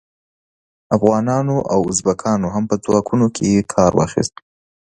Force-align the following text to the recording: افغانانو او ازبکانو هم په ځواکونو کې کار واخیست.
افغانانو 0.95 1.57
او 1.73 1.79
ازبکانو 1.91 2.47
هم 2.55 2.63
په 2.69 2.75
ځواکونو 2.83 3.27
کې 3.35 3.65
کار 3.73 3.91
واخیست. 3.95 4.35